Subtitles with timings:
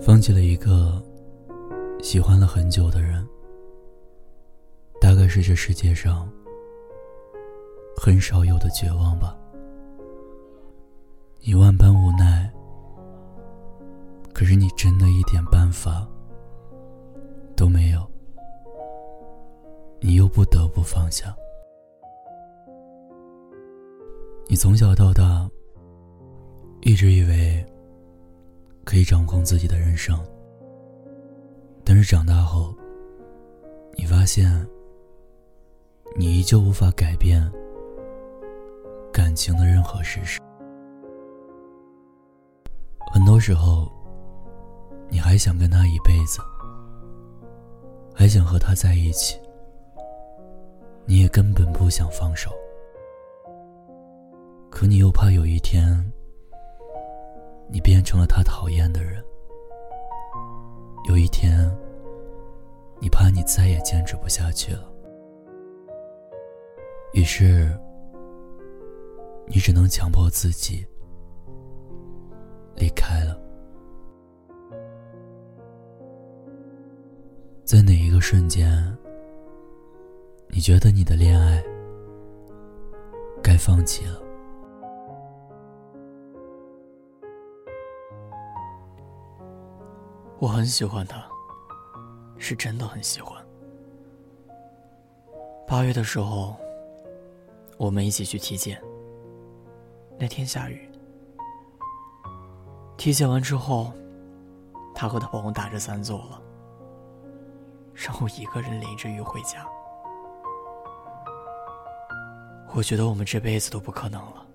[0.00, 1.00] 放弃了一个
[2.02, 3.26] 喜欢了很久的人，
[4.98, 6.26] 大概是这世界上
[7.96, 9.36] 很少有的绝望吧。
[11.42, 12.50] 你万般无奈，
[14.32, 16.08] 可是你真的一点办法
[17.54, 18.00] 都没有，
[20.00, 21.36] 你又不得不放下。
[24.48, 25.48] 你从小到大
[26.80, 27.64] 一直以为。
[28.90, 30.18] 可以掌控自己的人生，
[31.84, 32.74] 但是长大后，
[33.94, 34.50] 你发现，
[36.16, 37.40] 你依旧无法改变
[39.12, 40.40] 感情的任何事实。
[43.12, 43.88] 很多时候，
[45.08, 46.40] 你还想跟他一辈子，
[48.12, 49.38] 还想和他在一起，
[51.06, 52.50] 你也根本不想放手，
[54.68, 56.12] 可你又怕有一天。
[57.72, 59.24] 你变成了他讨厌的人。
[61.08, 61.70] 有一天，
[63.00, 64.92] 你怕你再也坚持不下去了，
[67.14, 67.70] 于是，
[69.46, 70.86] 你只能强迫自己
[72.76, 73.40] 离开了。
[77.64, 78.70] 在哪一个瞬间，
[80.48, 81.62] 你觉得你的恋爱
[83.42, 84.20] 该放弃了？
[90.40, 91.22] 我很喜欢他，
[92.38, 93.44] 是真的很喜欢。
[95.68, 96.56] 八月的时候，
[97.76, 98.82] 我们一起去体检。
[100.18, 100.90] 那天下雨，
[102.96, 103.92] 体检完之后，
[104.94, 106.40] 他和他朋友打着伞走了，
[107.92, 109.68] 让我一个人淋着雨回家。
[112.72, 114.46] 我觉得我们这辈子都不可能了。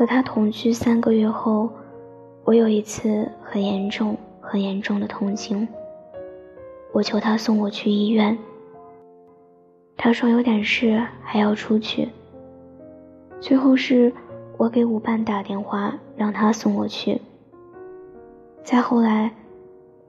[0.00, 1.68] 和他同居三个月后，
[2.44, 5.68] 我有一次很严重、很严重的痛经。
[6.90, 8.38] 我求他送我去医院，
[9.98, 12.08] 他说有点事还要出去。
[13.42, 14.10] 最后是
[14.56, 17.20] 我给舞伴打电话让他送我去。
[18.64, 19.30] 再后来，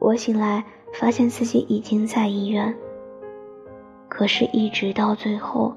[0.00, 2.74] 我醒来发现自己已经在医院，
[4.08, 5.72] 可是，一直到最后，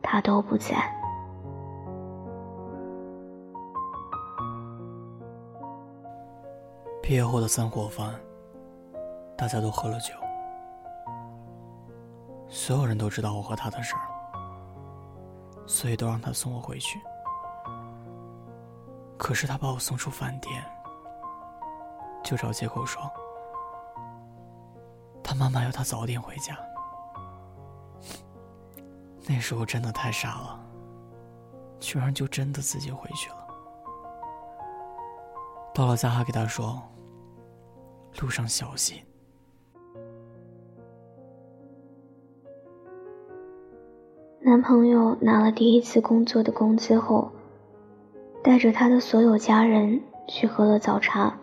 [0.00, 0.76] 他都不在。
[7.06, 8.18] 毕业后的散伙饭，
[9.36, 10.14] 大家都喝了酒，
[12.48, 14.08] 所有人都知道我和他的事儿，
[15.66, 16.98] 所以都让他送我回去。
[19.18, 20.64] 可是他把我送出饭店，
[22.22, 23.02] 就找借口说
[25.22, 26.56] 他妈妈要他早点回家。
[29.28, 30.58] 那时候真的太傻了，
[31.78, 33.43] 居然就真的自己回去了。
[35.74, 36.80] 到了家还给他说。
[38.22, 38.96] 路上小心。
[44.40, 47.28] 男朋友拿了第一次工作的工资后，
[48.40, 51.36] 带着他的所有家人去喝了早茶。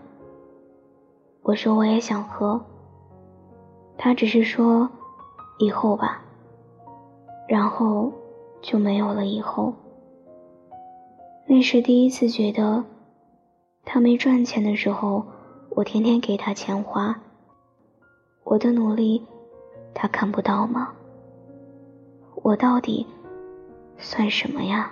[1.42, 2.64] 我说我也想喝，
[3.98, 4.90] 他只是说
[5.60, 6.24] 以后吧，
[7.50, 8.14] 然后
[8.62, 9.74] 就没有了以后。
[11.48, 12.82] 那是第一次觉得，
[13.84, 15.26] 他没赚钱的时候。
[15.74, 17.18] 我天天给他钱花，
[18.44, 19.26] 我的努力，
[19.94, 20.94] 他看不到吗？
[22.44, 23.08] 我到底
[23.98, 24.92] 算什么呀？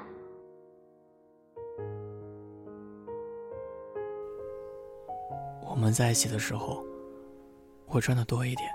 [5.69, 6.81] 我们在一起的时候，
[7.87, 8.69] 我赚的多一点。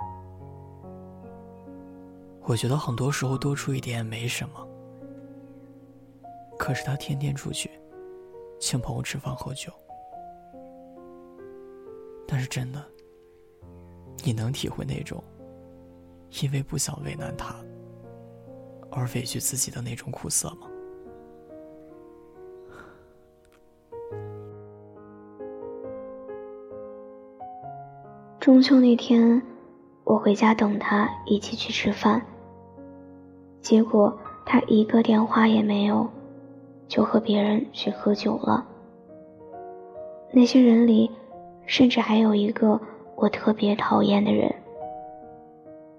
[2.42, 4.68] 我觉得很多时候多出一点也没什么，
[6.58, 7.70] 可是他天天出去，
[8.60, 9.72] 请朋友吃饭喝酒。
[12.26, 12.82] 但是真的，
[14.24, 15.22] 你能体会那种
[16.42, 17.54] 因为不想为难他
[18.90, 20.66] 而委屈自己的那种苦涩吗？
[28.40, 29.40] 中秋那天，
[30.02, 32.20] 我回家等他一起去吃饭，
[33.60, 36.08] 结果他一个电话也没有，
[36.88, 38.66] 就和别人去喝酒了。
[40.32, 41.10] 那些人里。
[41.66, 42.80] 甚至还有一个
[43.16, 44.54] 我特别讨厌的人，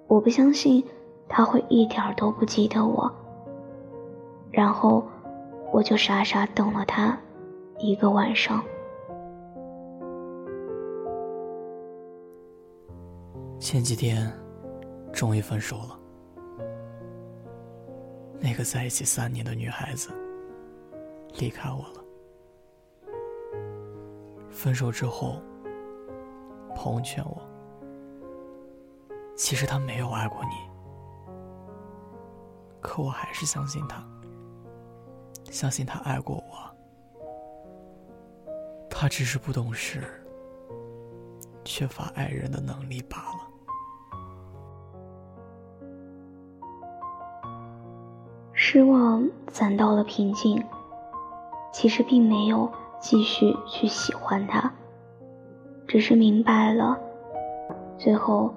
[0.08, 0.84] 我不相信
[1.28, 3.12] 他会一点都不记得我。
[4.52, 5.06] 然后
[5.74, 7.18] 我就傻傻等了他
[7.80, 8.64] 一个晚上。
[13.60, 14.32] 前几天
[15.12, 16.00] 终于分手了，
[18.40, 20.12] 那个在一起三年的女孩子
[21.40, 22.06] 离开我了。
[24.50, 25.42] 分手之后，
[26.86, 27.42] 朋友劝我，
[29.36, 30.52] 其实他没有爱过你，
[32.80, 34.04] 可我还是相信他，
[35.46, 36.54] 相信他爱过我，
[38.88, 40.04] 他只是不懂事，
[41.64, 43.40] 缺乏爱人的能力罢了。
[48.54, 50.64] 失望攒到了平静，
[51.74, 54.72] 其实并没有继续去喜欢他，
[55.88, 57.00] 只是明白了，
[57.98, 58.54] 最后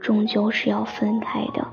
[0.00, 1.66] 终究是要分开的。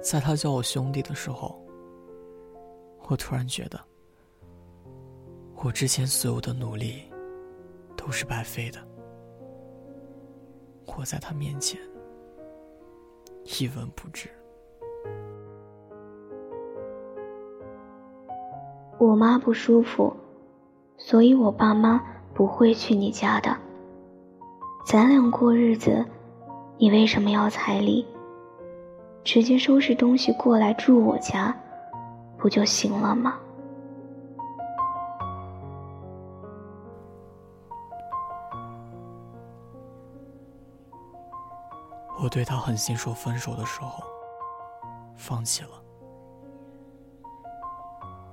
[0.00, 1.60] 在他叫我兄弟的时候，
[3.08, 3.78] 我突然觉得，
[5.62, 7.02] 我之前所有的努力
[7.96, 8.78] 都是白费的。
[10.86, 11.78] 我在他面前。
[13.60, 14.28] 一文不值。
[18.98, 20.12] 我妈不舒服，
[20.96, 22.02] 所以我爸妈
[22.34, 23.56] 不会去你家的。
[24.84, 26.04] 咱俩过日子，
[26.78, 28.04] 你为什么要彩礼？
[29.22, 31.54] 直接收拾东西过来住我家，
[32.36, 33.38] 不就行了吗？
[42.20, 44.02] 我对他狠心说分手的时候，
[45.16, 45.70] 放弃了，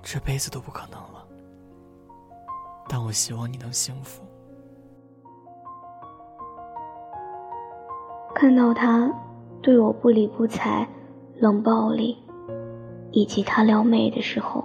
[0.05, 1.27] 这辈子都不可能了。
[2.87, 4.23] 但我希望你能幸福。
[8.35, 9.11] 看到他
[9.63, 10.87] 对我不理不睬、
[11.37, 12.23] 冷暴力，
[13.11, 14.63] 以及他撩妹的时候，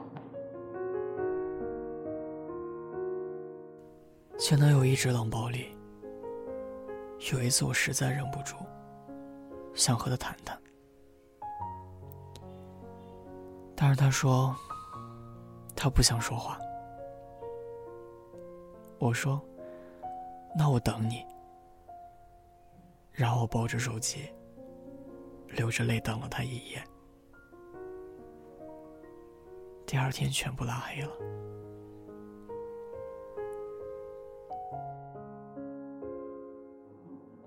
[4.36, 5.66] 前男友一直冷暴力。
[7.32, 8.56] 有一次我实在忍不住。
[9.72, 10.58] 想和他谈谈，
[13.74, 14.54] 但是他说
[15.80, 16.58] 他不想说话。
[18.98, 19.40] 我说
[20.54, 21.24] ：“那我等你。”
[23.10, 24.30] 然后我抱着手机，
[25.48, 26.84] 流着泪等了他一夜。
[29.86, 31.10] 第二天全部拉黑了。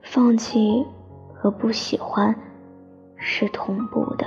[0.02, 0.84] 放弃。
[1.44, 2.34] 和不喜欢
[3.18, 4.26] 是同步的。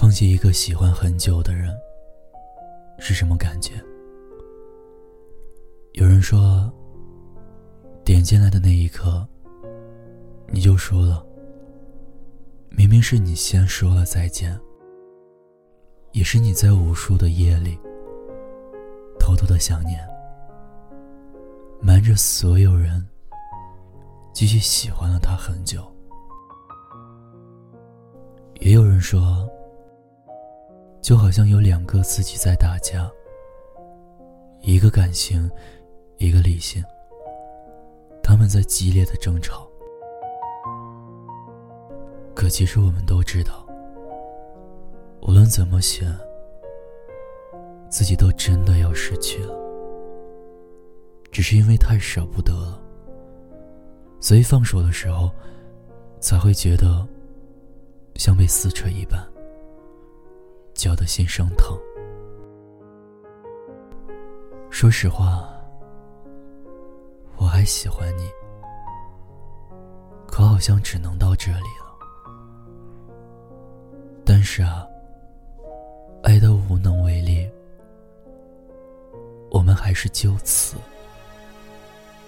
[0.00, 1.76] 放弃一个喜欢很久的人
[3.00, 3.72] 是什么感觉？
[5.94, 6.72] 有人说，
[8.04, 9.26] 点进来的那一刻，
[10.52, 11.26] 你就输了。
[12.68, 14.56] 明明是你先说了再见，
[16.12, 17.76] 也是你在无数的夜里
[19.18, 19.98] 偷偷的想念。
[21.80, 23.04] 瞒着所有人，
[24.32, 25.84] 继续喜欢了他很久。
[28.60, 29.50] 也有人说，
[31.00, 33.10] 就好像有两个自己在打架，
[34.60, 35.50] 一个感性，
[36.18, 36.82] 一个理性。
[38.22, 39.66] 他们在激烈的争吵。
[42.34, 43.66] 可其实我们都知道，
[45.22, 46.14] 无论怎么选，
[47.88, 49.54] 自己都真的要失去了。
[51.32, 52.80] 只是因为太舍不得了，
[54.20, 55.30] 所以放手的时候，
[56.20, 57.06] 才会觉得
[58.14, 59.20] 像被撕扯一般，
[60.78, 61.76] 搅得心生疼。
[64.70, 65.50] 说实话，
[67.36, 68.30] 我还喜欢你，
[70.28, 71.98] 可好像只能到这里了。
[74.24, 74.86] 但是啊，
[76.22, 77.44] 爱的无能为力，
[79.50, 80.76] 我们还是就此。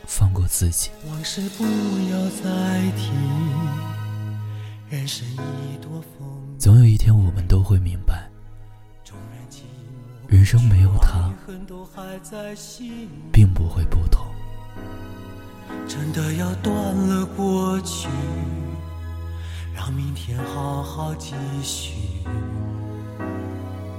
[0.07, 0.91] 放过自己。
[1.09, 3.13] 往事不要再提，
[4.89, 6.59] 人生一朵风。
[6.59, 8.29] 总有一天，我们都会明白，
[10.41, 11.31] 人生没有他，
[13.31, 14.27] 并不会不同。
[15.87, 18.09] 真的要断了过去，
[19.75, 21.93] 让明天好好继续。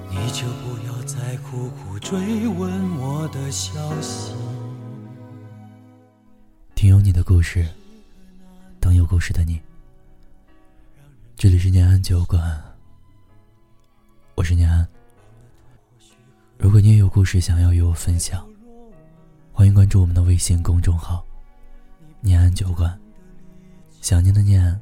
[0.09, 4.33] 你就不要再苦苦追问我的消息。
[6.73, 7.67] 听有你的故事，
[8.79, 9.61] 等有故事的你。
[11.35, 12.59] 这里是念安酒馆，
[14.33, 14.87] 我是念安。
[16.61, 18.47] 如果你也有故事想要与我分享，
[19.51, 21.25] 欢迎关注我们的微信公众号
[22.21, 22.95] “念安酒馆”。
[23.99, 24.79] 想念的念，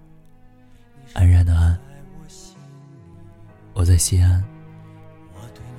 [1.13, 1.79] 安然的安。
[3.74, 4.43] 我在西安，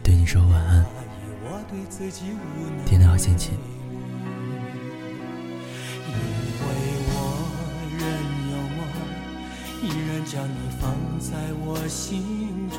[0.02, 0.86] 对你说晚安，
[2.86, 3.52] 天天好心情。
[10.26, 12.78] 将你放在我心中，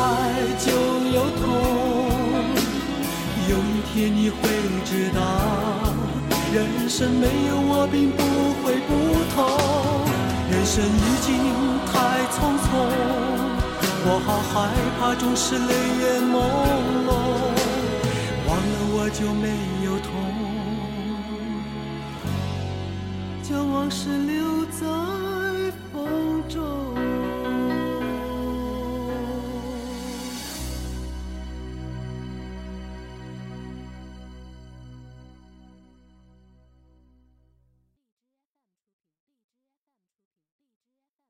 [0.00, 0.02] 爱
[0.58, 0.72] 就
[1.14, 1.42] 有痛。
[3.50, 4.40] 有一天你会
[4.84, 5.20] 知道，
[6.54, 8.22] 人生没有我并不
[8.62, 8.90] 会不
[9.34, 9.36] 同。
[10.50, 10.88] 人生已
[11.20, 11.28] 经
[11.86, 11.92] 太
[12.32, 12.66] 匆匆，
[14.06, 14.54] 我好害
[14.98, 16.34] 怕总是泪眼朦